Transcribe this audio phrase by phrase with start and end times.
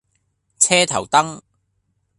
[0.57, 1.41] 車頭燈